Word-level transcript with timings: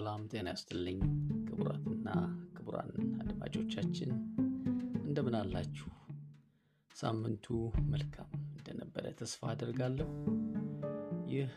ሰላም 0.00 0.22
ጤና 0.32 0.48
ያስጥልኝ 0.52 0.98
ክቡራትና 1.46 2.10
ክቡራን 2.54 2.90
አድማጮቻችን 3.22 4.10
እንደምን 5.00 5.34
አላችሁ? 5.40 5.88
ሳምንቱ 6.96 7.46
መልካም 7.90 8.30
እንደነበረ 8.52 9.04
ተስፋ 9.18 9.50
አድርጋለሁ። 9.50 10.08
ይህ 11.32 11.50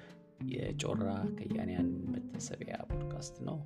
የጮራ 0.53 1.05
ከያንያን 1.37 1.91
መታሰቢያ 2.13 2.79
ፖድካስት 2.91 3.37
ነው። 3.47 3.59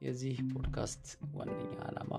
የዚህ 0.00 0.38
ፖድካስት 0.52 1.04
ዋነኛ 1.36 1.74
ዓላማ 1.88 2.14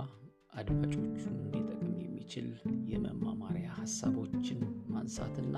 አድማጮቹን 0.54 1.10
ሊጠቅም 1.56 1.96
የሚችል 2.04 2.50
የመማማሪያ 2.94 3.70
ሀሳቦችን 3.80 4.62
ማንሳትና 4.94 5.56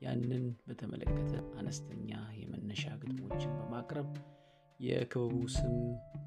ያንን 0.00 0.46
በተመለከተ 0.66 1.32
አነስተኛ 1.60 2.10
የመነሻ 2.40 2.84
ግጥሞችን 3.02 3.54
በማቅረብ 3.60 4.10
የክበቡ 4.80 5.38
ስም 5.54 5.72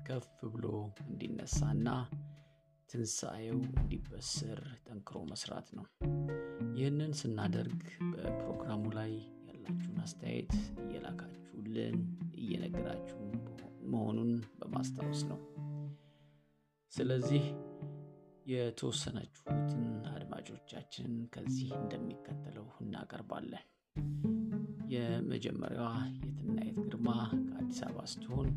ከፍ 0.08 0.26
ብሎ 0.54 0.66
እንዲነሳና 1.04 1.88
ትንሣኤው 2.90 3.60
እንዲበስር 3.74 4.60
ጠንክሮ 4.86 5.18
መስራት 5.30 5.68
ነው። 5.78 5.86
ይህንን 6.76 7.14
ስናደርግ 7.20 7.82
በፕሮግራሙ 8.12 8.84
ላይ 8.98 9.14
ያላችሁን 9.50 10.00
አስተያየት 10.04 10.54
እየላካችሁልን 10.84 11.98
እየነገራችሁ 12.42 13.20
መሆኑን 13.92 14.32
በማስታወስ 14.60 15.22
ነው። 15.32 15.40
ስለዚህ 16.92 17.44
የተወሰናችሁትን 18.52 19.86
አድማጮቻችን 20.14 21.12
ከዚህ 21.34 21.70
እንደሚከተለው 21.80 22.68
እናቀርባለን። 22.82 23.66
የመጀመሪያዋ 24.92 25.90
የትናየት 26.22 26.78
ግርማ 26.86 27.10
ከአዲስ 27.42 27.80
አበባ 27.86 28.06
ስትሆን 28.14 28.50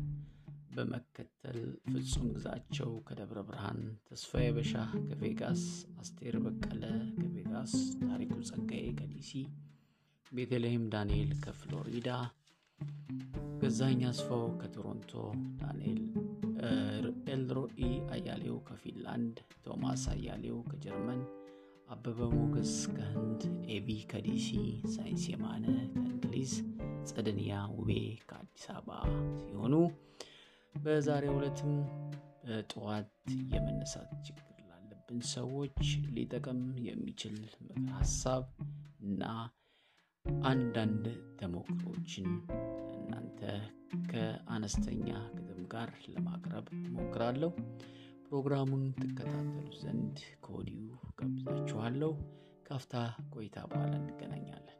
በመከተል 0.75 1.59
ፍጹም 1.89 2.25
ግዛቸው 2.35 2.89
ከደብረ 3.07 3.39
ብርሃን፣ 3.47 3.79
ተስፋዬ 4.07 4.47
በሻህ 4.55 4.89
ከቬጋስ፣ 5.07 5.61
አስቴር 6.01 6.35
በቀለ 6.45 6.83
ከቬጋስ፣ 7.17 7.73
ታሪኩ 8.03 8.33
ጸጋዬ 8.49 8.87
ከዲሲ፣ 8.99 9.31
ቤተልሔም 10.31 10.83
ዳንኤል 10.93 11.31
ከፍሎሪዳ፣ 11.45 12.09
ገዛኝ 13.61 14.01
አስፋው 14.09 14.45
ከቶሮንቶ፣ 14.61 15.13
ዳንኤል 15.61 16.01
ኤልሮኢ 17.31 17.79
አያሌው 18.13 18.57
ከፊንላንድ፣ 18.67 19.35
ቶማስ 19.65 20.03
አያሌው 20.13 20.59
ከጀርመን፣ 20.69 21.21
አበበ 21.89 22.19
ሞገስ 22.33 22.73
ከህንድ፣ 22.95 23.41
ኤቢ 23.69 23.87
ከዲሲ፣ 24.11 24.47
ሳይንስ 24.93 25.23
የማነ 25.31 25.65
ከእንግሊዝ፣ 25.95 26.53
ጸደንያ 27.09 27.51
ውቤ 27.75 27.91
ከአዲስ 28.29 28.65
አበባ 28.73 28.89
ሲሆኑ 29.41 29.73
በዛሬው 30.75 31.35
ዕለትም 31.37 31.73
በጠዋት 32.43 33.11
የመነሳት 33.51 34.09
ችግር 34.27 34.41
ላለብን 34.69 35.19
ሰዎች 35.33 35.77
ሊጠቅም 36.15 36.59
የሚችል 36.87 37.37
ምክር 37.61 37.91
ሀሳብ 37.95 38.45
እና 39.05 39.23
አንዳንድ 40.43 41.05
ተሞክሮችን 41.39 42.29
እናንተ 42.97 43.41
ከአነስተኛ 44.09 45.07
ግጥም 45.37 45.61
ጋር 45.73 45.91
ለማቅረብ 46.07 46.67
ሞክራለሁ። 46.95 47.51
ፕሮግራሙን 48.27 48.83
ትከታተሉ 48.97 49.51
ዘንድ 49.81 50.15
ከወዲሁ 50.43 50.87
ጋብዛችኋለሁ። 51.19 52.11
ካፍታ 52.67 52.93
ቆይታ 53.33 53.57
በኋላ 53.71 53.93
እንገናኛለን። 53.99 54.79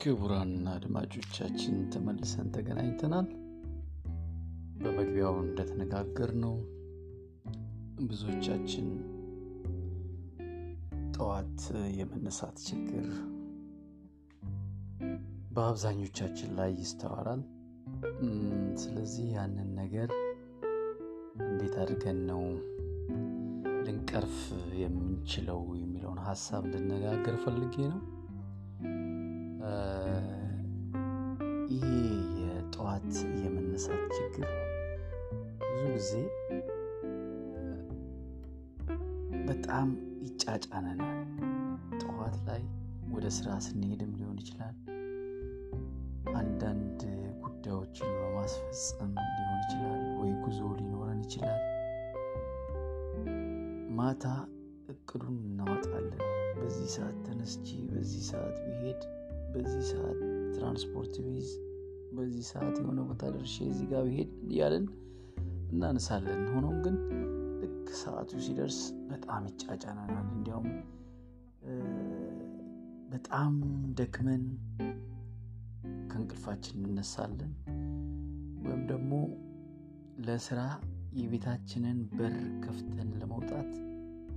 ክቡራን 0.00 0.52
አድማጮቻችን 0.72 1.76
ተመልሰን 1.92 2.48
ተገናኝተናል። 2.54 3.26
በመግቢያው 4.80 5.34
እንደተነጋገር 5.42 6.30
ነው 6.44 6.54
ብዙዎቻችን 8.02 8.86
ጠዋት 11.20 11.62
የመነሳት 11.96 12.58
ችግር 12.66 13.06
በአብዛኞቻችን 15.52 16.50
ላይ 16.58 16.70
ይስተዋላል። 16.74 17.40
ስለዚህ 18.74 19.26
ያንን 19.32 19.68
ነገር 19.74 20.10
እንዴት 21.42 21.74
አድርገን 21.82 22.18
ነው 22.26 22.42
ልንቀርፍ 23.86 24.36
የምንችለው 24.80 25.60
የሚለውን 25.80 26.20
ሀሳብ 26.28 26.64
እንድነጋገር 26.64 27.36
ፈልጌ 27.44 27.76
ነው። 27.92 28.00
ይሄ 31.70 31.88
የጠዋት 32.42 33.10
የመነሳት 33.42 34.06
ችግር 34.18 34.48
ብዙ 35.62 35.82
ጊዜ 35.90 36.12
በጣም 39.46 39.90
ይጫጫነናል። 40.22 41.18
ጠዋት 42.00 42.36
ላይ 42.48 42.62
ወደ 43.12 43.26
ስራ 43.36 43.50
ስንሄድም 43.66 44.12
ሊሆን 44.18 44.38
ይችላል፣ 44.42 44.76
አንዳንድ 46.34 47.00
ጉዳዮችን 47.44 48.10
በማስፈጸም 48.18 49.12
ሊሆን 49.30 49.60
ይችላል፣ 49.62 50.02
ወይ 50.20 50.32
ጉዞ 50.44 50.60
ሊኖረን 50.78 51.20
ይችላል። 51.24 51.62
ማታ 53.98 54.24
እቅዱን 54.92 55.38
እናወጣለን። 55.44 56.20
በዚህ 56.56 56.88
ሰዓት 56.94 57.16
ተነስቼ 57.26 57.66
በዚህ 57.90 58.22
ሰዓት 58.30 58.56
ብሄድ፣ 58.66 59.02
በዚህ 59.52 59.84
ሰዓት 59.90 60.20
ትራንስፖርት 60.54 61.14
ቢዝ፣ 61.26 61.50
በዚህ 62.12 62.44
ሰዓት 62.50 62.76
የሆነ 62.80 63.00
ቦታ 63.08 63.22
ደርሼ 63.34 63.56
እዚህ 63.68 63.86
ጋር 63.92 64.02
ብሄድ 64.08 64.30
እያለን 64.48 64.86
እናነሳለን። 65.72 66.40
ሆኖም 66.54 66.76
ግን 66.84 66.96
ሰዓቱ 67.98 68.30
ሲደርስ 68.44 68.78
በጣም 69.08 69.42
ይጫጫናናል። 69.50 70.26
እንዲያውም 70.30 70.68
በጣም 73.10 73.54
ደክመን 73.98 74.44
ከእንቅልፋችን 76.10 76.78
እንነሳለን። 76.82 77.52
ወይም 78.64 78.82
ደግሞ 78.86 79.12
ለስራ 80.26 80.60
የቤታችንን 81.14 81.98
በር 82.12 82.34
ከፍተን 82.64 83.08
ለመውጣት 83.20 83.70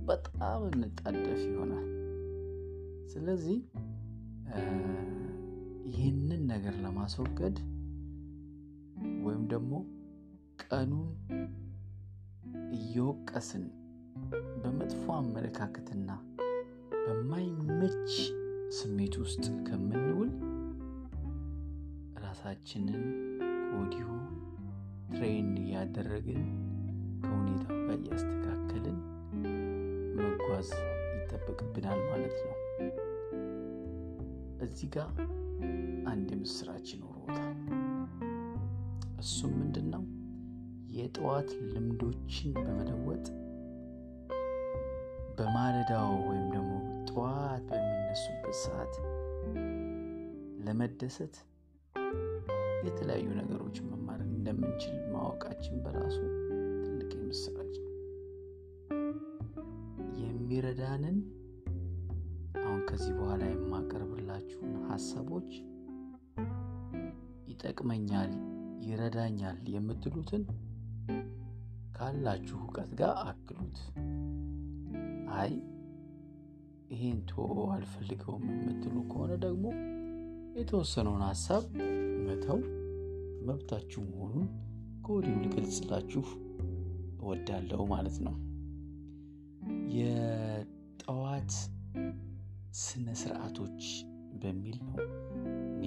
በጣም 0.06 0.62
እንጣደፍ 0.70 1.42
ይሆናል። 1.48 1.88
ስለዚህ 3.12 3.58
ይህንን 5.88 6.42
ነገር 6.46 6.74
ለማስወገድ 6.84 7.56
ወይም 9.24 9.42
ደግሞ 9.48 9.72
ቀኑን 10.62 11.08
እየወቀስን 12.74 13.64
በመጥፎ 14.62 15.04
አመለካከትና 15.16 16.10
በማይመች 17.04 18.12
ስሜት 18.78 19.14
ውስጥ 19.22 19.44
ከምንውል 19.66 20.30
ራሳችንን 22.24 23.02
ከወዲሁ 23.68 24.08
ትሬን 25.10 25.50
እያደረግን 25.62 26.42
ከሁኔታው 27.24 27.76
ጋር 27.82 27.98
እያስተካከልን 27.98 28.98
መጓዝ 30.18 30.70
ይጠበቅብናል 31.16 32.02
ማለት 32.10 32.38
ነው። 32.46 32.58
እዚህ 34.66 34.90
ጋር 34.96 35.10
አንድ 36.12 36.28
የምስራች 36.34 36.88
ይኖረዎታል። 36.94 37.54
እሱም 39.18 39.52
ምንድን 39.60 39.88
ነው? 39.94 40.02
የጠዋት 40.94 41.50
ልምዶችን 41.70 42.50
በመለወጥ 42.56 43.26
በማለዳው 45.38 46.10
ወይም 46.26 46.46
ደግሞ 46.52 46.72
ጠዋት 47.08 47.64
በሚነሱበት 47.70 48.56
ሰዓት 48.64 48.94
ለመደሰት 50.66 51.34
የተለያዩ 52.86 53.26
ነገሮች 53.40 53.76
መማር 53.88 54.20
እንደምንችል 54.28 54.96
ማወቃችን 55.12 55.76
በራሱ 55.84 56.18
ትልቅ 56.84 57.10
የምስራች 57.16 57.74
ነው። 57.76 57.90
የሚረዳንን 60.22 61.16
አሁን 62.64 62.82
ከዚህ 62.88 63.14
በኋላ 63.18 63.44
የማቀርብላችሁን 63.50 64.74
ሀሳቦች 64.90 65.50
ይጠቅመኛል፣ 67.48 68.32
ይረዳኛል 68.86 69.58
የምትሉትን 69.74 70.42
ካላችሁ 71.94 72.56
እውቀት 72.60 72.90
ጋር 73.00 73.12
አክሉት። 73.24 73.78
አይ 75.34 75.52
ይሄን 76.90 77.20
ቶ 77.30 77.34
አልፈልገውም 77.70 78.44
የምትሉ 78.52 78.96
ከሆነ 79.10 79.32
ደግሞ 79.44 79.64
የተወሰነውን 80.58 81.22
ሀሳብ 81.28 81.64
መተው 82.26 82.58
መብታችሁ 83.48 84.02
መሆኑን 84.10 84.48
ከወዲሁ 85.06 85.34
ልገልጽላችሁ 85.44 86.24
እወዳለሁ 87.20 87.80
ማለት 87.92 88.18
ነው። 88.26 88.36
የጠዋት 89.96 91.52
ስነ 92.80 93.06
ስርዓቶች 93.20 93.82
በሚል 94.42 94.78
ነው 94.86 94.96
እኔ 95.78 95.84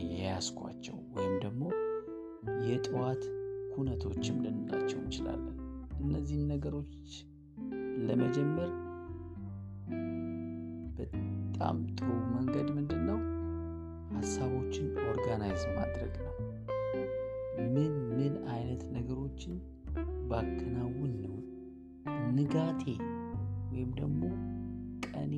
ወይም 1.15 1.35
ደግሞ 1.41 1.63
የጠዋት 2.67 3.23
ኩነቶችም 3.73 4.37
ልንላቸው 4.45 4.99
እንችላለን። 5.01 5.57
እነዚህን 5.99 6.45
ነገሮች 6.51 7.09
ለመጀመር 8.07 8.71
በጣም 10.97 11.77
ጥሩ 11.95 12.07
መንገድ 12.35 12.67
ምንድን 12.75 13.01
ነው? 13.09 13.19
ሀሳቦችን 14.13 14.87
organize 15.07 15.63
ማድረግ 15.77 16.13
ነው። 16.25 16.33
ምን 17.73 17.93
ምን 18.11 18.33
አይነት 18.53 18.83
ነገሮችን 18.95 19.55
ባከናውን 20.29 21.13
ነው 21.23 21.35
ንጋቴ 22.37 22.83
ወይም 23.71 23.91
ደግሞ 23.99 24.21
ቀኔ 25.07 25.33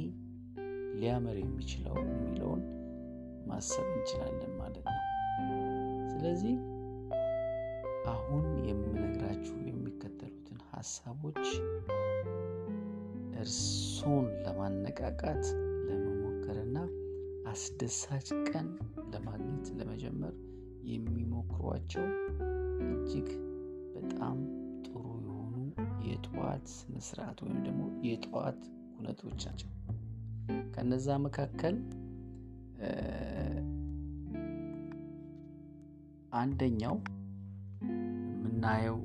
ሊያምር 0.95 1.37
የሚችለው 1.39 1.95
የሚለውን 2.03 2.61
ማሰብ 3.47 3.87
እንችላለን 3.93 4.53
ማለት 4.59 4.85
ነው። 4.87 4.99
ስለዚህ 6.11 6.55
አሁን 8.13 8.45
የምነግራችሁ 8.67 9.55
የሚከተሉትን 9.67 10.38
ሀሳቦች 10.71 11.43
እርሶን 13.41 14.25
ለማነቃቃት 14.45 15.43
ለመሞከርና 15.87 16.77
አስደሳች 17.51 18.29
ቀን 18.49 18.67
ለማግኘት 19.13 19.67
ለመጀመር 19.79 20.33
የሚሞክሯቸው 20.89 22.05
እጅግ 22.87 23.29
በጣም 23.95 24.37
ጥሩ 24.85 24.95
የሆኑ 25.19 25.55
የጠዋት 26.09 26.65
ስነስርዓት 26.75 27.39
ወይም 27.45 27.59
ደግሞ 27.67 27.81
የጠዋት 28.07 28.61
ኩነቶች 28.95 29.41
ናቸው። 29.49 29.69
ከነዛ 30.75 31.17
መካከል 31.25 31.75
አንደኛው 36.39 36.95
የምናየው 37.85 38.97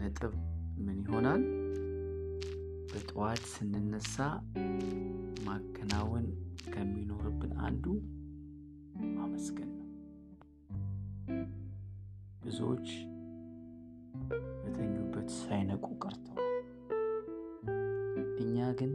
ነጥብ 0.00 0.34
ይሆናል? 1.12 1.42
በጠዋት 2.90 3.42
ስንነሳ 3.46 4.14
ማከናወን 5.46 6.26
ከሚኖርብን 6.72 7.52
አንዱ 7.66 7.84
ማመስገን 9.16 9.70
ነው። 9.74 9.88
ብዙዎች 12.44 12.88
በተኙበት 14.60 15.28
ሳይነቁ 15.36 15.84
ቀርተዋል። 16.04 16.48
እኛ 18.42 18.70
ግን 18.80 18.94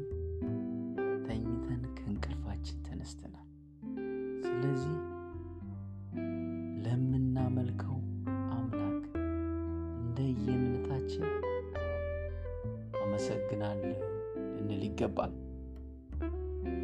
አመሰግናለሁ 13.50 14.00
ልንል 14.56 14.82
ይገባል። 14.86 15.34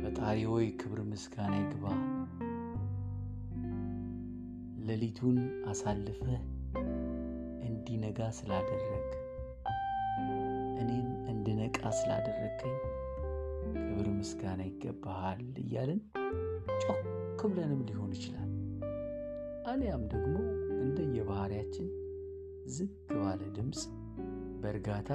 ፈጣሪ 0.02 0.38
ሆይ 0.50 0.68
ክብር 0.82 1.00
ምስጋና 1.10 1.54
ይግባ፣ 1.62 1.86
ሌሊቱን 4.88 5.38
አሳልፈህ 5.72 6.40
እንዲነጋ 7.68 8.30
ስላደረግ 8.40 9.10
እኔም 10.82 11.10
እንድነቃ 11.34 11.80
ስላደረግከኝ 12.00 12.78
ክብር 13.78 14.10
ምስጋና 14.18 14.62
ይገባሃል 14.70 15.44
እያልን 15.64 16.02
ጮክ 16.84 17.04
ብለንም 17.52 17.84
ሊሆን 17.90 18.12
ይችላል። 18.18 18.50
አሊያም 19.72 20.04
ደግሞ 20.14 20.36
እንደየባህሪያችን 20.80 21.90
ዝግ 22.74 22.92
ባለ 23.16 23.42
ድምፅ 23.58 23.82
በእርጋታ 24.62 25.10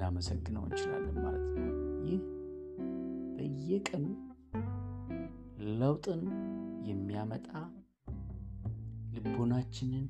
ልናመሰግነው 0.00 0.62
እንችላለን 0.66 1.16
ማለት 1.24 1.46
ነው። 1.56 1.72
ይህ 2.06 2.20
በየቀኑ 3.34 4.04
ለውጥን 5.80 6.22
የሚያመጣ 6.88 7.48
ልቦናችንን 9.14 10.06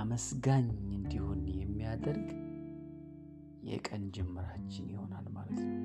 አመስጋኝ 0.00 0.66
እንዲሆን 0.90 1.40
የሚያደርግ 1.60 2.28
የቀን 3.70 4.04
ጅምራችን 4.14 4.86
ይሆናል 4.92 5.26
ማለት 5.36 5.60
ነው። 5.64 5.78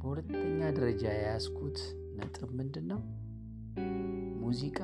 በሁለተኛ 0.00 0.60
ደረጃ 0.78 1.04
የያዝኩት 1.14 1.78
ነጥብ 2.18 2.50
ምንድን 2.58 2.86
ነው? 2.92 3.00
ሙዚቃ 4.42 4.78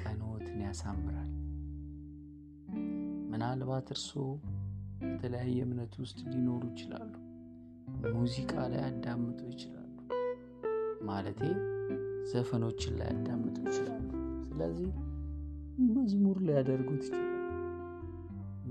ቀንዎትን 0.00 0.60
ያሳምራል። 0.66 1.30
ምናልባት 3.32 3.88
እርስዎ 3.94 4.24
የተለያየ 5.06 5.58
እምነት 5.66 5.94
ውስጥ 6.02 6.18
ሊኖሩ 6.32 6.62
ይችላሉ። 6.72 7.12
ሙዚቃ 8.14 8.52
ላይ 8.72 8.80
ያዳምጡ 8.84 9.40
ይችላሉ። 9.52 9.86
ማለቴ 11.02 11.40
ዘፈኖችን 12.30 12.94
ላይ 12.98 13.08
ያዳምጡ 13.12 13.56
ይችላሉ። 13.66 14.08
ስለዚህ 14.48 14.90
መዝሙር 15.90 16.38
ሊያደርጉት 16.48 17.02
ይችላሉ። 17.02 17.26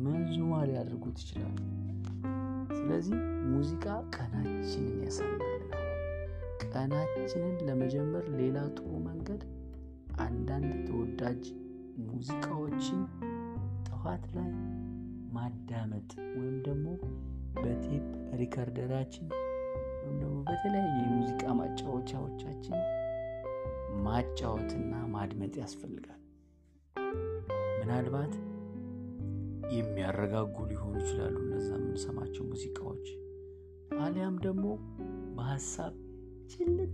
መንዙማ 0.05 0.53
ሊያደርጉት 0.69 1.17
ይችላሉ። 1.23 1.57
ስለዚህ 2.79 3.17
ሙዚቃ 3.53 3.85
ቀናችንን 4.15 4.99
ያሳምርልናል። 5.05 5.87
ቀናችንን 6.65 7.55
ለመጀመር 7.67 8.25
ሌላ 8.39 8.57
ጥሩ 8.77 8.91
መንገድ 9.07 9.41
አንዳንድ 10.21 10.71
ተወዳጅ 10.87 11.43
ሙዚቃዎችን 12.07 13.01
ጠዋት 13.89 14.25
ላይ 14.35 14.49
ማዳመጥ 15.33 16.09
ወይም 16.35 16.57
ደግሞ 16.67 16.85
በ 17.57 17.73
tape 17.73 18.05
recorder 18.41 18.87
ኣችን 18.87 19.27
ወይም 19.99 20.15
ደግሞ 20.21 20.37
በተለያየ 20.47 20.95
የሙዚቃ 21.01 21.43
ማጫወቻዎቻችን 21.59 22.77
ማጫወትና 24.05 24.93
ማድመጥ 25.15 25.53
ያስፈልጋል። 25.61 26.15
ምናልባት 27.79 28.33
የሚያረጋጉ 29.73 30.55
ሊሆኑ 30.69 30.93
ይችላሉ 31.01 31.35
እነዛ 31.45 31.69
የምንሰማቸው 31.77 32.43
ሙዚቃዎች፣ 32.51 33.07
አሊያም 33.99 34.35
ደግሞ 34.45 34.65
በሀሳብ 35.37 35.93
ጭልጥ 36.53 36.91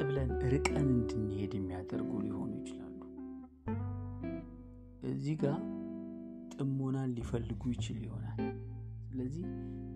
ብለን 0.00 0.30
ርቀን 0.52 0.86
እንድንሄድ 0.90 1.52
የሚያደርጉ 1.56 2.10
ሊሆኑ 2.24 2.50
ይችላሉ። 2.60 2.84
እዚህ 5.08 5.36
ጋር 5.42 5.58
ጥሞናን 6.58 7.10
ሊፈልጉ 7.16 7.62
ይችል 7.74 7.98
ይሆናል። 8.04 8.40
ስለዚህ 9.06 9.44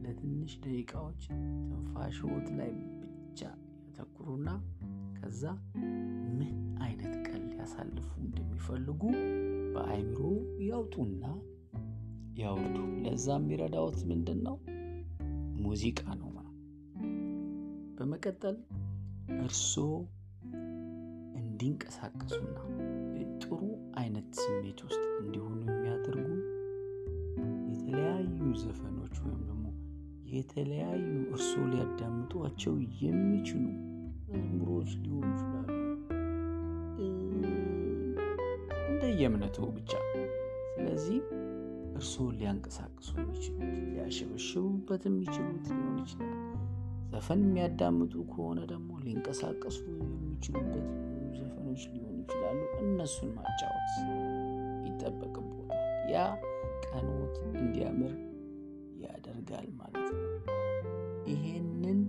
ለትንሽ 0.04 0.52
ደቂቃዎች 0.64 1.22
ትንፋሽዎት 1.28 2.48
ላይ 2.58 2.72
ብቻ 3.02 3.40
ያተኩሩና 3.88 4.48
ከዛ 5.18 5.42
ምን 6.38 6.54
አይነት 6.84 7.14
ቀን 7.26 7.42
ሊያሳልፉ 7.50 8.10
እንደሚፈልጉ 8.24 9.02
በአይምሮ 9.74 10.20
ያውጡና 10.68 11.24
ያውርዱ። 12.36 12.76
ለዛ 13.04 13.26
የሚረዳዎት 13.38 14.00
ምንድን 14.10 14.40
ነው? 14.48 14.56
ሙዚቃ 15.62 16.02
ነው። 16.14 16.28
በመቀጠል 17.96 18.56
እርስዎ 19.38 19.88
እንዲንቀሳቀሱና 21.40 22.56
ጥሩ 23.42 23.58
አይነት 23.94 24.28
ስሜት 24.40 24.80
ውስጥ 24.86 25.02
እንዲሆኑ 25.20 25.60
የሚያደርጉ 25.66 26.28
ዘፈኖች 28.60 29.14
ወይም 29.24 29.40
ደግሞ 29.42 29.64
የተለያዩ 30.32 31.04
እርስዎ 31.30 31.62
ሊያዳምጧቸው 31.72 32.74
የሚችሉ 33.02 33.64
መዝሙሮች 34.30 34.90
ሊሆኑ 35.02 35.24
ይችላሉ። 35.32 35.68
እንደየእምነቱ 38.92 39.56
ብቻ። 39.76 39.92
ስለዚህ 40.74 41.18
እርስዎን 41.96 42.34
ሊያንቀሳቅሱ 42.38 43.08
የሚችሉት 43.18 43.60
ሊያሸበሽቡበት 43.86 45.02
የሚችሉት 45.08 45.66
ሊሆን 45.70 45.98
ይችላል። 46.04 46.38
ዘፈን 47.12 47.40
የሚያዳምጡ 47.44 48.14
ከሆነ 48.30 48.60
ደግሞ 48.70 48.90
ሊንቀሳቀሱ 49.04 49.78
የሚችሉበት 49.94 50.86
ዘፈኖች 51.38 51.82
ሊሆኑ 51.92 52.16
ይችላሉ። 52.22 52.60
እነሱን 52.80 53.30
ማጫወት 53.36 53.90
ይጠበቅቦታል። 54.86 55.82
ያ 56.12 56.24
ቀኖት 56.86 57.36
እንዲያምር 57.54 58.14
ያደርጋል 59.04 59.68
ማለት 59.80 60.08
ነው። 60.12 60.28
ይሄንን 61.26 62.00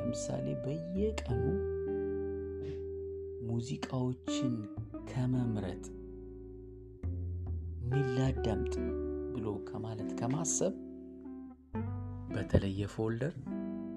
ለምሳሌ 0.00 0.46
በየቀኑ 0.64 1.42
ሙዚቃዎችን 3.50 4.54
ከመምረጥ 5.10 5.84
ምን 7.90 8.06
ላዳምጥ 8.16 8.74
ብሎ 9.34 9.46
ከማለት 9.68 10.10
ከማሰብ 10.20 10.74
በተለየ 12.34 12.82
folder 12.94 13.34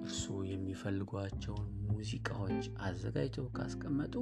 እርስዎ 0.02 0.38
የሚፈልጓቸውን 0.44 1.68
ሙዚቃዎች 1.90 2.64
አዘጋጅተው 2.86 3.46
ካስቀመጡ 3.56 4.14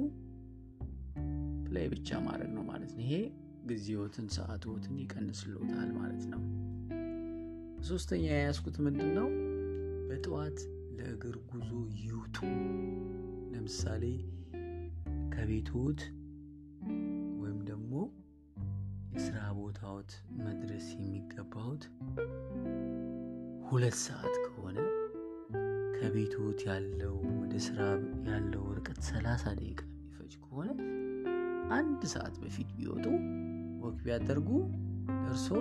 play 1.65 1.87
ብቻ 1.93 2.19
ማድረግ 2.25 2.51
ነው 2.57 2.63
ማለት 2.63 2.91
ነው። 2.95 3.03
ይሄ 3.05 3.15
ጊዜዎትን 3.65 4.27
ሰዓትዎትን 4.35 4.95
ይቀንስልዎታል 5.01 5.89
ማለት 5.97 6.23
ነው። 6.33 6.41
ሶስተኛ 7.83 8.23
የያዝኩት 8.31 8.75
ምንድን 8.85 9.09
ነው? 9.17 9.27
በጠዋት 10.09 10.57
ለእግር 10.97 11.35
ጉዞ 11.49 11.69
ይውጡ። 12.03 12.37
ለምሳሌ 13.53 14.03
ከቤትዎት 15.33 16.01
ወይም 17.41 17.59
ደግሞ 17.69 17.93
የስራ 19.13 19.37
ቦታዎት 19.59 20.11
መድረስ 20.39 20.85
የሚገባዎት 20.95 21.83
ሁለት 23.67 23.97
ሰዓት 24.05 24.35
ከሆነ 24.45 24.77
ከቤትዎት 25.97 26.61
ያለው 26.69 27.15
ወደ 27.41 27.55
ስራ 27.67 27.79
ያለው 28.29 28.65
ርቀት 28.77 28.99
ሰላሳ 29.11 29.43
ደቂቃ 29.59 29.81
የሚፈጅ 29.89 30.33
ከሆነ 30.43 30.69
አንድ 31.77 32.01
ሰዓት 32.13 32.35
በፊት 32.43 32.69
ቢወጡ 32.77 33.05
ወክ 33.83 33.97
ቢያደርጉ 34.05 34.49
እርስዎ 35.23 35.59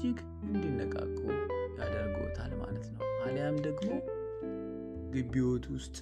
እጅግ 0.00 0.18
እንዲነቃቁ 0.46 1.16
ያደርግዎታል 1.78 2.52
ማለት 2.60 2.84
ነው። 2.90 3.00
አሊያም 3.22 3.56
ደግሞ 3.64 3.88
ግቢዎት 5.14 5.64
ውስጥ 5.72 5.96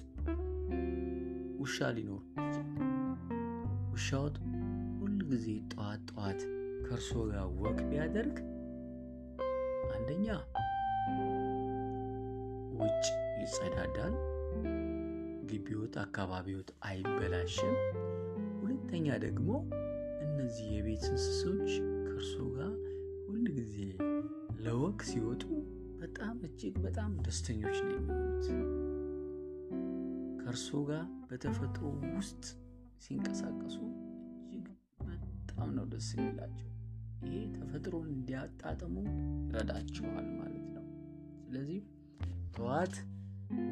ውሻ 1.61 1.87
ሊኖር 1.95 2.21
ውሻዎት 3.93 4.35
ሁል 4.99 5.15
ጊዜ 5.31 5.47
ጠዋት 5.71 6.01
ጠዋት 6.11 6.41
ከእርስዎ 6.85 7.23
ጋር 7.31 7.47
ወክ 7.61 7.79
ቢያደርግ 7.89 8.35
አንደኛ 9.95 10.27
ውጭ 12.79 13.05
ይጸዳዳል፣ 13.41 14.15
ግቢዎት 15.51 15.97
አካባቢዎት 16.05 16.69
አይበላሽም። 16.89 17.75
ሁለተኛ 18.61 19.17
ደግሞ 19.25 19.49
እነዚህ 20.27 20.67
የቤት 20.75 21.07
እንስሶች 21.11 21.71
ከእርሶ 22.05 22.35
ጋር 22.57 22.73
ጊዜ 23.59 23.75
ለወቅ 24.59 24.99
ሲወጡ 25.09 25.43
በጣም 25.99 26.35
እጅግ 26.47 26.75
በጣም 26.83 27.11
ደስተኞች 27.25 27.77
ነው 27.83 27.93
የሚሆኑት። 27.93 28.47
ከእርሶ 30.41 30.79
ጋር 30.89 31.05
በተፈጥሮ 31.29 31.83
ውስጥ 32.13 32.43
ሲንቀሳቀሱ 33.01 33.77
እጅግ 34.43 34.67
በጣም 35.01 35.69
ነው 35.77 35.85
ደስ 35.93 36.09
የሚላቸው። 36.15 36.69
ይሄ 37.23 37.35
ተፈጥሮን 37.55 38.07
እንዲያጣጥሙ 38.13 38.95
ይረዳቸዋል 39.47 40.27
ማለት 40.39 40.67
ነው። 40.75 40.85
ስለዚህ 41.43 41.81
ጠዋት 42.57 42.95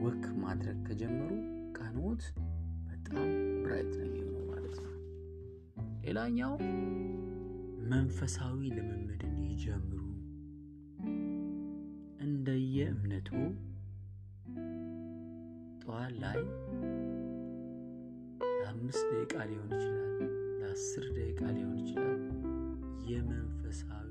ወክ 0.04 0.26
ማድረግ 0.44 0.80
ከጀመሩ 0.88 1.32
ቀኖት 1.78 2.24
በጣም 2.90 3.30
ብራይት 3.64 3.94
ነው 4.00 4.06
የሚሆነው 4.10 4.46
ማለት 4.52 4.78
ነው። 4.80 4.94
ሌላኛው 6.04 6.54
መንፈሳዊ 7.86 8.60
ልምምድን 8.76 9.36
ይጀምሩ። 9.46 10.02
እንደየ 12.26 12.78
እምነቱ 12.94 13.30
ጠዋት 15.82 16.14
ላይ 16.24 16.40
ለአምስት 18.56 19.06
ደቂቃ 19.12 19.36
ሊሆን 19.50 19.70
ይችላል፣ 19.76 20.16
ለአስር 20.60 21.06
ደቂቃ 21.18 21.42
ሊሆን 21.58 21.78
ይችላል። 21.82 22.22
የመንፈሳዊ 23.10 24.05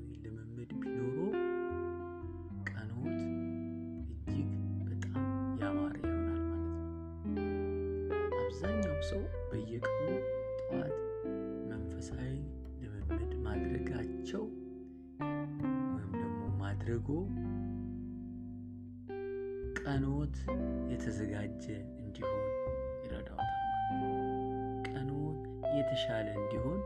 የተሻለ 25.95 26.29
እንዲሆን 26.39 26.79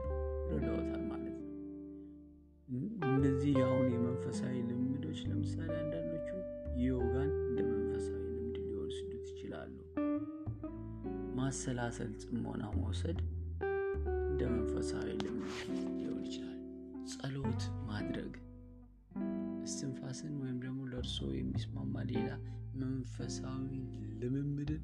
ይረዳዎታል 0.48 1.04
ማለት 1.04 1.38
ነው። 1.38 1.46
እነዚህ 3.08 3.56
አሁን 3.64 3.88
የመንፈሳዊ 3.94 4.56
ልምዶች 4.68 5.20
ለምሳሌ 5.30 5.72
አንዳንዶቹ 5.78 6.28
ዮጋን 6.82 7.32
እንደ 7.40 7.60
መንፈሳዊ 7.72 8.20
ልምድ 8.28 8.58
ሊወስዱት 8.66 9.26
ይችላሉ። 9.32 9.74
ማሰላሰል፣ 11.40 12.12
ጽሞና 12.24 12.64
መውሰድ 12.78 13.20
እንደ 14.24 14.42
መንፈሳዊ 14.54 15.08
ልምድ 15.24 15.58
ሊሆን 15.98 16.22
ይችላል። 16.28 16.60
ጸሎት 17.14 17.64
ማድረግ 17.90 18.32
እስትንፋስን 19.66 20.36
ወይም 20.44 20.60
ደግሞ 20.66 20.82
ለእርሶ 20.94 21.18
የሚስማማ 21.36 22.04
ሌላ 22.12 22.30
መንፈሳዊ 22.84 23.72
ልምምድን 24.22 24.84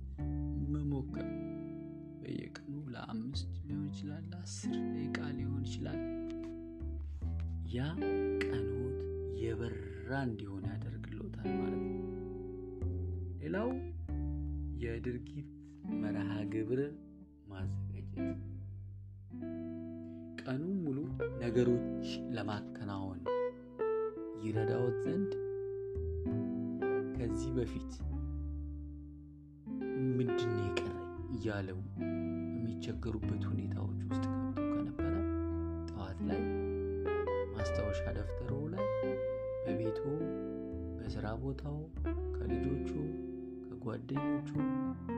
መሞከር 0.74 1.30
በየቀኑ 2.26 2.76
ለአምስት 2.94 3.50
ሊሆን 3.66 3.84
ይችላል፣ 3.90 4.24
ለአስር 4.32 4.72
ደቂቃ 4.94 5.18
ሊሆን 5.38 5.64
ይችላል። 5.66 6.00
ያ 7.74 7.88
ቀኖት 8.44 8.98
የበራ 9.42 10.12
እንዲሆን 10.28 10.64
ያደርግሎታል 10.72 11.50
ማለት 11.60 11.84
ነው። 11.84 12.02
ሌላው 13.42 13.70
የድርጊት 14.84 15.52
መርሃ 16.02 16.32
ግብር 16.54 16.82
ማዘጋጀት 17.52 18.42
ቀኑን 20.42 20.76
ሙሉ 20.84 20.98
ነገሮች 21.44 22.08
ለማከናወን 22.36 23.22
ይረዳዎት 24.44 24.98
ዘንድ 25.06 25.32
ከዚህ 27.16 27.52
በፊት 27.58 27.94
ምንድን 30.18 30.52
ነው 30.58 30.96
እያለው 31.36 31.80
የሚቸገሩበት 32.86 33.44
ሁኔታዎች 33.50 34.00
ውስጥ 34.06 34.26
ገብተው 34.26 34.66
ከነበረ 34.72 35.14
ጠዋት 35.90 36.20
ላይ 36.28 36.42
ማስታወሻ 37.54 38.02
ደብተሮ 38.18 38.52
ላይ 38.74 38.86
በቤቱ፣ 39.64 40.00
በስራ 40.98 41.26
ቦታው፣ 41.44 41.78
ከልጆቹ፣ 42.36 42.90
ከጓደኞቹ፣ 43.64 44.50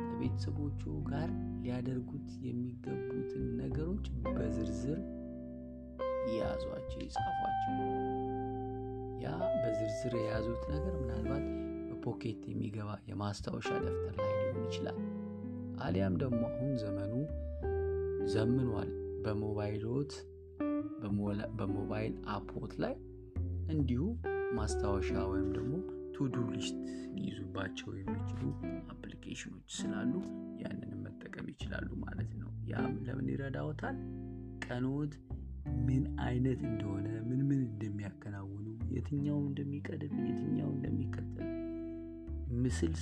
ከቤተሰቦቹ 0.03 0.81
ጋር 1.09 1.29
ሊያደርጉት 1.63 2.29
የሚገቡትን 2.47 3.43
ነገሮች 3.61 4.05
በዝርዝር 4.29 5.01
የያዟቸው 6.29 7.01
ይጻፏቸው። 7.05 7.75
ያ 9.23 9.29
በዝርዝር 9.57 10.15
የያዙት 10.21 10.63
ነገር 10.73 10.95
ምናልባት 11.01 11.45
በ 11.91 12.04
pocket 12.04 12.41
የሚገባ 12.51 12.89
የማስታወሻ 13.11 13.69
ደብተር 13.85 14.15
ላይ 14.21 14.33
ሊሆን 14.39 14.63
ይችላል። 14.67 14.99
አሊያም 15.79 16.15
ደግሞ 16.17 16.41
አሁን 16.51 16.71
ዘመኑ 16.83 17.13
ዘምኗል። 18.27 18.89
በሞባይሎት 19.23 20.11
በሞባይል 21.57 22.13
app 22.29 22.48
ዎት 22.48 22.73
ላይ 22.83 22.93
እንዲሁ 23.69 24.01
ማስታወሻ 24.57 25.09
ወይም 25.31 25.49
ደግሞ 25.57 25.73
to-do 26.15 26.35
list 26.53 26.77
ሊይዙባቸው 27.15 27.89
የሚችሉ 27.99 28.43
application 28.93 29.47
ኖች 29.47 29.67
ስላሉ 29.79 30.13
ያንንም 30.61 31.01
መጠቀም 31.07 31.47
ይችላሉ 31.53 31.89
ማለት 32.05 32.31
ነው። 32.41 32.51
ያም 32.71 32.93
ለምን 33.07 33.27
ይረዳዎታል? 33.33 33.97
ቀኖት 34.65 35.13
ምን 35.85 36.03
አይነት 36.19 36.59
እንደሆነ 36.69 37.07
ምን 37.29 37.41
ምን 37.49 37.59
እንደሚያከናውኑ 37.67 38.65
የትኛው 38.95 39.39
እንደሚቀድም 39.47 40.15
የትኛው 40.29 40.69
እንደሚከተል 40.75 41.49
ምስል 42.59 42.93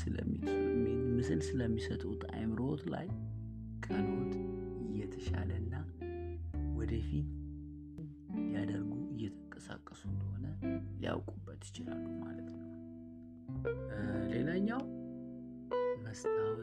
ስለሚሰጡት 1.48 2.22
አእምሮት 2.34 2.84
ላይ 2.94 3.08
ቀኖት 3.86 4.34
እየተሻለና 5.16 5.74
ወደፊት 6.78 7.28
ሊያደርጉ 8.38 8.90
እየተንቀሳቀሱ 9.14 10.02
እንደሆነ 10.10 10.46
ሊያውቁበት 11.02 11.62
ይችላሉ 11.68 12.06
ማለት 12.24 12.48
ነው። 12.50 12.62
ሌላኛው 14.34 14.82
መስታወት 16.04 16.62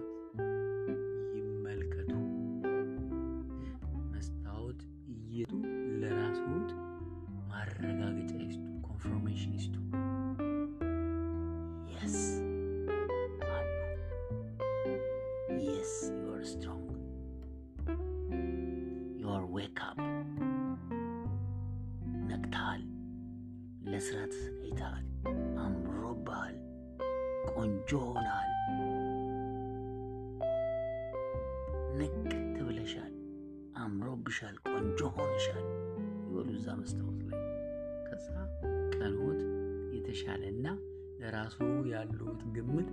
ለስራ 24.02 24.20
ተዘጋጅተሃል፣ 24.30 25.04
አምሮብሃል፣ 25.64 26.54
ቆንጆ 27.50 27.90
ሆናል፣ 28.06 28.48
ንቅት 31.98 32.32
ብለሻል፣ 32.66 33.12
አምሮብሻል፣ 33.76 34.56
ቆንጆ 34.66 35.00
ሆነሻል። 35.14 35.66
ይበሉ 36.24 36.48
እዛ 36.56 36.66
መስታወት 36.80 37.20
ላይ። 37.28 37.44
ከዛ 38.08 38.28
ቀኖት 38.96 39.40
የተሻለና 39.96 40.66
ለራሱ 41.20 41.58
ያሉት 41.92 42.42
ግምት 42.56 42.90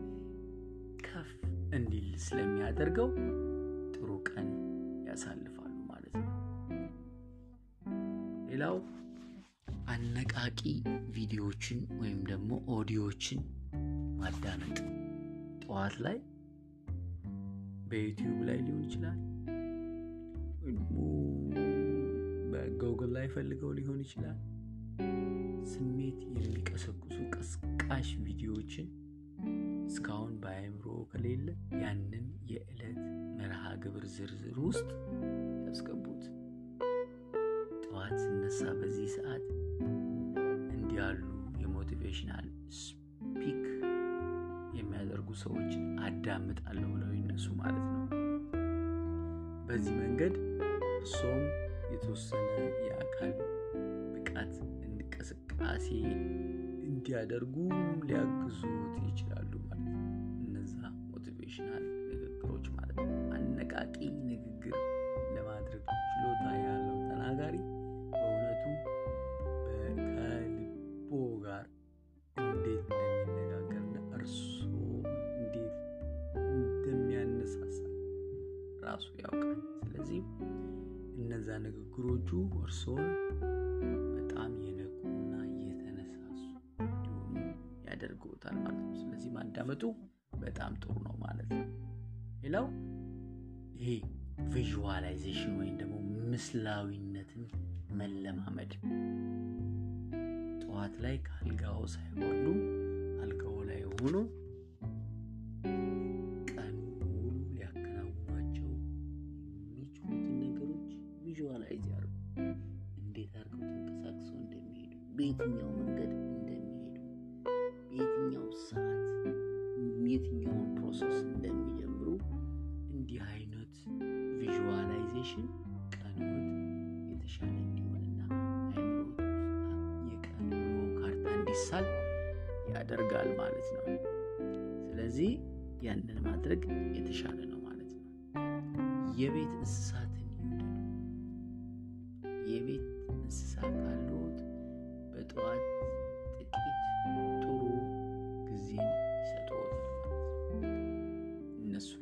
ከፍ 1.07 1.31
እንዲል 1.73 2.09
ስለሚያደርገው 2.27 3.09
ኦዲዮዎችን 13.31 13.41
ማዳመጥ 14.19 14.77
ጠዋት 15.63 15.95
ላይ 16.05 16.17
በዩቲዩብ 17.89 18.37
ላይ 18.47 18.57
ሊሆን 18.61 18.79
ይችላል፣ 18.85 19.17
በጎግል 22.51 23.11
ላይ 23.17 23.27
ፈልገው 23.33 23.71
ሊሆን 23.77 23.99
ይችላል። 24.05 24.37
ስሜት 25.71 26.19
የሚቀሰቅሱ 26.35 27.17
ቀስቃሽ 27.35 28.09
ቪዲዮዎችን 28.25 28.87
እስካሁን 29.89 30.33
በአእምሮ 30.43 30.87
ከሌለ 31.11 31.47
ያንን 31.83 32.25
የዕለት 32.51 32.99
መርሃ 33.39 33.63
ግብር 33.83 34.05
ዝርዝር 34.15 34.57
ውስጥ 34.67 34.89
ያስገቡት። 35.67 36.23
ጠዋት 37.83 38.15
ስነሳ 38.23 38.61
በዚህ 38.79 39.09
ሰዓት 39.17 39.45
እንዲህ 40.73 40.97
ያሉ 41.01 41.21
የሞቲቬሽናል 41.63 42.47
ሰዎችን 45.35 45.85
አዳምጣለሁ 46.01 46.87
ብለው 46.93 47.11
ይነሱ 47.15 47.47
ማለት 47.55 47.85
ነው። 47.87 48.03
በዚህ 49.67 49.95
መንገድ 49.99 50.35
እርሶም 50.99 51.41
የተወሰነ 51.93 52.47
የአካል 52.87 53.33
ብቃት 54.15 54.53
እንቅስቃሴ 54.89 55.87
እንዲያደርጉ 56.89 57.55
ሊያግዙት 58.03 58.48
ንግግሮቹ 82.31 82.41
እርሶን 82.59 83.05
በጣም 84.15 84.51
የነቁና 84.63 85.31
የተነሳሱ 85.61 86.41
እንዲሆኑ 86.83 87.35
ያደርገውታል 87.87 88.55
ማለት 88.57 88.83
ነው። 88.83 88.93
ስለዚህ 88.99 89.29
ማዳመጡ 89.37 89.83
በጣም 90.39 90.73
ጥሩ 90.81 90.93
ነው 91.07 91.15
ማለት 91.23 91.49
ነው። 91.53 91.63
ሌላው 92.43 92.67
ይሄ 93.79 93.89
visualization 94.51 95.55
ወይም 95.61 95.75
ደግሞ 95.81 95.95
ምስላዊነትን 96.31 97.43
መለማመድ 97.93 98.73
ጠዋት 100.63 100.95
ላይ 101.05 101.17
ከአልጋው 101.27 101.81
ሳይወርዱ 101.95 102.47
አልጋው 103.23 103.57
ላይ 103.69 103.81
ሆኖ 103.93 104.15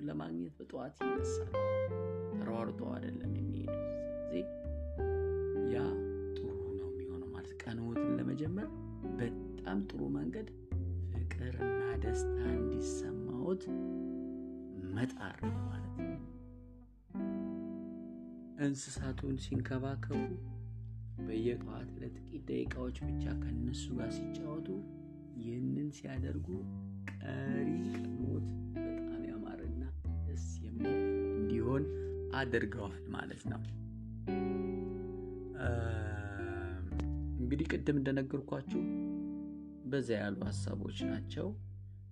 ለማግኘት 0.07 0.55
በጠዋት 0.59 0.95
ይነሳል። 1.03 1.51
ተሯርጠው 2.39 2.89
አይደለም 2.95 3.31
የሚሄዱት። 3.37 3.83
ስለዚህ 4.19 4.45
ያ 5.73 5.83
ጥሩ 6.37 6.47
ነው 6.79 6.89
የሚሆነው 6.91 7.29
ማለት 7.33 7.53
ቀንዎትን 7.63 8.11
ለመጀመር 8.19 8.67
በጣም 9.19 9.79
ጥሩ 9.89 10.01
መንገድ 10.17 10.47
ፍቅርና 11.13 11.71
ደስታ 12.03 12.37
እንዲሰማዎት 12.55 13.63
መጣር 14.95 15.39
ማለት 15.65 15.95
ነው። 16.01 16.13
እንስሳቱን 18.65 19.35
ሲንከባከቡ 19.43 20.21
በየጠዋት 21.27 21.89
ለጥቂት 21.99 22.41
ደቂቃዎች 22.49 22.97
ብቻ 23.07 23.25
ከነሱ 23.41 23.83
ጋር 23.97 24.09
ሲጫወቱ 24.17 24.67
ይህንን 25.39 25.89
ሲያደርጉ 25.97 26.47
ቀሪ 27.11 27.69
ቀኖት 27.97 28.47
አድርገዋል 32.37 33.03
ማለት 33.13 33.43
ነው። 33.51 33.61
እንግዲህ 37.39 37.67
ቅድም 37.73 37.97
እንደነገርኳችሁ 37.99 38.81
በዛ 39.91 40.09
ያሉ 40.21 40.39
ሀሳቦች 40.49 40.97
ናቸው። 41.09 41.47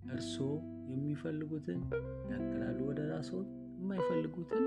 እርስዎ 0.08 0.48
የሚፈልጉትን 0.90 1.80
ያክላሉ 2.30 2.78
ወደ 2.88 3.00
ራስዎ፣ 3.10 3.40
የማይፈልጉትን 3.78 4.64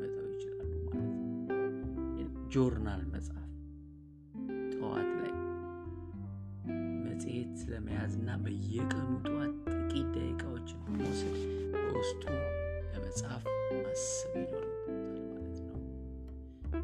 መተው 0.00 0.26
ይችላሉ 0.32 0.70
ማለት 0.88 1.76
ነው። 1.80 2.48
ጆርናል 2.54 3.02
መጻፍ 3.12 3.46
ጠዋት 4.72 5.10
ላይ 5.20 5.32
መጽሔት 7.06 7.52
ስለመያዝና 7.62 8.30
በየቀኑ 8.44 9.10
ጠዋት 9.28 9.54
ጥቂት 9.68 10.10
ደቂቃዎችን 10.16 10.80
በመውሰድ 10.86 11.38
በውስጡ 11.84 12.24
ለመጻፍ 12.92 13.42
ማሰብ 13.78 14.32
ይኖርበታል 14.36 15.00
ማለት 15.30 15.58
ነው። 15.62 15.78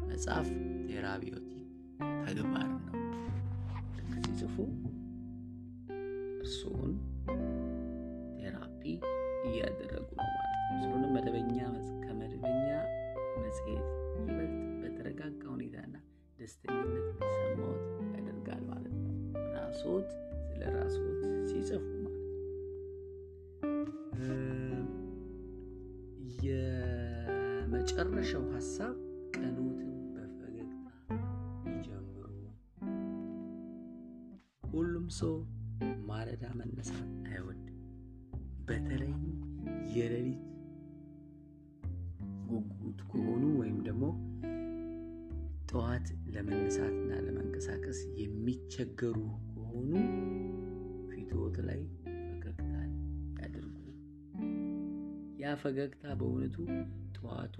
መጻፍ 0.07 0.47
ቴራቢዮቲክ 0.87 1.65
ተግባር 2.27 2.67
ነው። 2.77 2.95
ሲጽፉ 4.17 4.55
እርስዎን 6.39 6.93
ቴራፒ 8.37 8.81
እያደረጉ 9.45 10.09
ነው 10.17 10.29
ማለት 10.29 10.55
ነው። 10.69 10.79
ስለሆነ 10.81 11.05
መደበኛ 11.15 11.57
ከመደበኛ 12.03 12.67
መጽሔት 13.39 13.87
ይበልጥ 14.19 14.53
በተረጋጋ 14.81 15.41
ሁኔታና 15.53 15.95
ደስተኝነት 16.39 17.05
እንዲሰማዎት 17.05 17.83
ያደርጋል 18.15 18.63
ማለት 18.69 18.95
ነው። 18.99 19.13
ራስዎት 19.55 20.09
ስለ 20.47 20.61
ራስዎት 20.75 21.19
ሲጽፉ 21.49 21.85
ማለት 21.97 22.25
ነው። 22.25 22.25
የመጨረሻው 27.99 28.43
ሀሳብ 28.51 28.93
ቀኖትን 29.35 29.89
በፈገግታ 30.13 30.85
ይጀምሩ። 31.69 32.27
ሁሉም 34.69 35.07
ሰው 35.17 35.33
ማለዳ 36.09 36.43
መነሳት 36.59 37.01
አይወድም። 37.29 37.75
በተለይም 38.67 39.25
የሌሊት 39.95 40.45
ጉጉት 42.49 43.01
ከሆኑ 43.09 43.43
ወይም 43.61 43.77
ደግሞ 43.87 44.05
ጠዋት 45.69 46.07
ለመነሳትና 46.35 47.11
ለመንቀሳቀስ 47.27 47.99
የሚቸገሩ 48.21 49.17
ከሆኑ 49.51 49.91
ፊትዎት 51.11 51.59
ላይ 51.67 51.83
ፈገግታን 52.05 52.93
ያድርጉ። 53.41 53.77
ያ 55.43 55.57
ፈገግታ 55.63 56.05
በእውነቱ 56.21 56.57
ጠዋቱ 57.19 57.55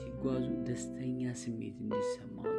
ሲጓዙ 0.00 0.46
ደስተኛ 0.66 1.20
ስሜት 1.42 1.76
እንዲሰማዎት 1.84 2.53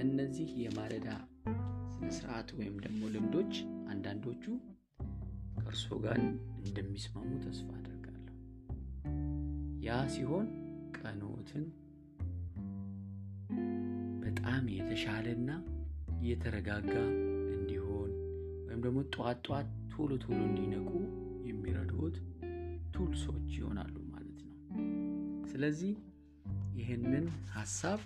ከእነዚህ 0.00 0.50
የማለዳ 0.60 1.08
ስነስርዓት 1.92 2.50
ወይም 2.58 2.76
ደግሞ 2.84 3.00
ልምዶች 3.14 3.54
አንዳንዶቹ 3.92 4.44
ከእርስዎ 5.56 5.96
ጋር 6.04 6.18
እንደሚስማሙ 6.60 7.30
ተስፋ 7.42 7.66
አደርጋለሁ። 7.78 8.36
ያ 9.86 9.98
ሲሆን 10.14 10.46
ቀኖትን 10.96 11.66
በጣም 14.24 14.62
የተሻለና 14.76 15.50
የተረጋጋ 16.28 16.94
እንዲሆን 17.52 18.10
ወይም 18.66 18.80
ደግሞ 18.86 19.02
ጠዋት 19.12 19.42
ጠዋት 19.48 19.68
ቶሎ 19.94 20.10
ቶሎ 20.24 20.40
እንዲነቁ 20.48 20.90
የሚረዱት 21.50 22.18
ቱልሶች 22.96 23.50
ይሆናሉ 23.58 23.96
ማለት 24.14 24.40
ነው። 24.48 24.56
ስለዚህ 25.44 25.94
ይህንን 26.80 27.26
ሀሳብ 27.50 28.00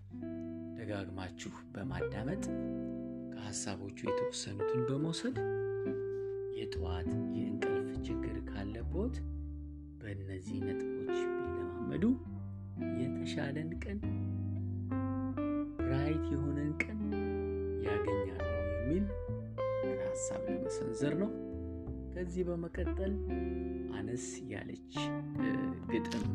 ደጋግማችሁ 0.87 1.51
በማዳመጥ 1.75 2.43
ከሀሳቦቹ 3.33 3.99
የተወሰኑትን 4.07 4.81
በመውሰድ 4.89 5.37
የጠዋት 6.59 7.09
የእንቅልፍ 7.37 7.89
ችግር 8.09 8.37
ካለቦት 8.49 9.15
በእነዚህ 10.01 10.59
ነጥቦች 10.67 11.15
ቢለማመዱ 11.31 12.05
የተሻለን 12.99 13.71
ቀን 13.85 14.01
bright 15.79 16.27
የሆነን 16.35 16.75
ቀን 16.85 17.01
ያገኛሉ 17.87 18.45
የሚል 18.75 19.07
ሀሳብ 20.05 20.45
ለመሰንዘር 20.49 21.17
ነው። 21.23 21.33
ከዚህ 22.15 22.45
በመቀጠል 22.49 23.15
አነስ 23.97 24.27
ያለች 24.53 24.93
ግጥም 25.91 26.29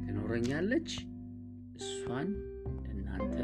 ትኖረኛለች። 0.00 0.90
እሷን 1.80 2.30
እናንተ 2.92 3.36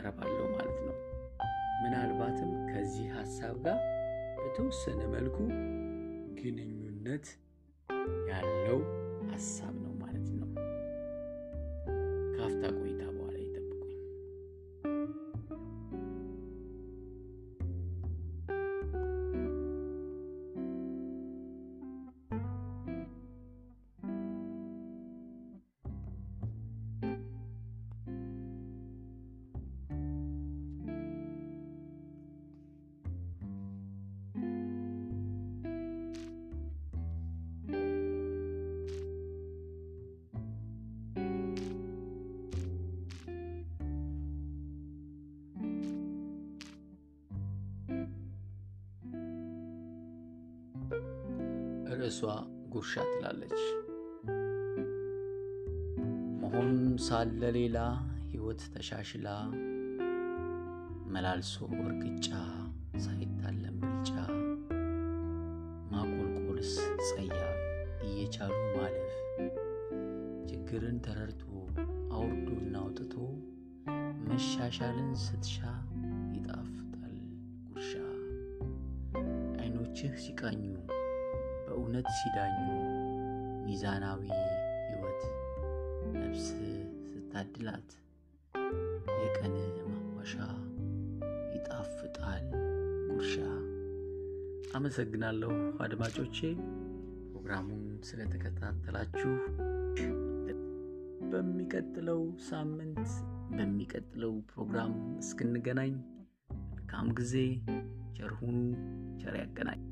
አቀርባለሁ 0.00 0.44
ማለት 0.52 0.78
ነው። 0.84 0.94
ምናልባትም 1.82 2.50
ከዚህ 2.68 3.06
ሀሳብ 3.16 3.56
ጋር 3.64 3.78
በተወሰነ 4.36 5.00
መልኩ 5.14 5.36
ግንኙነት 6.38 7.26
ያለው 8.30 8.78
ሀሳብ 9.30 9.69
ርዕሷ 52.00 52.20
ጉርሻ 52.72 52.92
ትላለች። 53.10 53.60
መሆን 56.42 56.70
ሳለ 57.06 57.42
ሌላ 57.56 57.78
ሕይወት 58.30 58.62
ተሻሽላ 58.74 59.28
መላልሶ 61.14 61.54
እርግጫ 61.84 62.28
ሳይታለም 63.04 63.76
ብልጫ 63.82 64.10
ማቆልቆልስ 65.92 66.74
ጸያፍ 67.08 67.58
እየቻሉ 68.06 68.52
ማለፍ 68.76 69.14
ችግርን 70.50 70.98
ተረድቶ 71.06 71.44
አውርዶና 72.16 72.74
አውጥቶ 72.82 73.14
መሻሻልን 74.28 75.12
ስትሻ 75.24 75.58
ይጣፍጣል 76.36 77.16
ጉርሻ 77.68 77.92
አይኖችህ 79.60 80.14
ሲቃኙ 80.24 80.62
በእውነት 81.92 82.08
ሲዳኙ 82.16 82.56
ሚዛናዊ 83.64 84.20
ሕይወት 84.82 85.22
ነፍስ 86.14 86.44
ስታድላት 87.08 87.88
የቀን 89.16 89.54
ማሟሻ 89.88 90.34
ይጣፍጣል 91.54 92.44
ጉርሻ። 93.08 93.34
አመሰግናለሁ 94.74 95.50
አድማጮቼ 95.86 96.38
ፕሮግራሙን 97.26 97.84
ስለተከታተላችሁ። 98.10 99.32
በሚቀጥለው 101.32 102.22
ሳምንት 102.48 103.04
በሚቀጥለው 103.52 104.34
ፕሮግራም 104.52 104.94
እስክንገናኝ 105.20 105.94
መልካም 106.70 107.08
ጊዜ። 107.18 107.34
ቸር 108.16 108.34
ሁኑ። 108.38 108.56
ቸር 109.22 109.36
ያገናኝ። 109.36 109.82